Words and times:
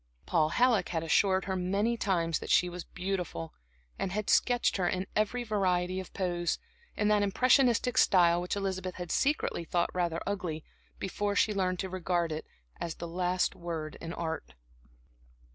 Paul 0.25 0.49
Halleck 0.49 0.89
had 0.89 1.03
assured 1.03 1.45
her 1.45 1.55
many 1.55 1.95
times 1.95 2.39
that 2.39 2.49
she 2.49 2.69
was 2.69 2.83
beautiful, 2.85 3.53
and 3.99 4.11
had 4.11 4.31
sketched 4.31 4.77
her 4.77 4.87
in 4.87 5.05
every 5.15 5.43
variety 5.43 5.99
of 5.99 6.11
pose, 6.11 6.57
in 6.97 7.07
that 7.09 7.21
impressionistic 7.21 7.99
style 7.99 8.41
which 8.41 8.55
Elizabeth 8.55 8.95
had 8.95 9.11
secretly 9.11 9.63
thought 9.63 9.93
rather 9.93 10.19
ugly, 10.25 10.63
before 10.97 11.35
she 11.35 11.53
learned 11.53 11.77
to 11.81 11.87
regard 11.87 12.31
it 12.31 12.47
as 12.79 12.95
the 12.95 13.07
last 13.07 13.55
word 13.55 13.95
in 14.01 14.11
Art. 14.11 14.55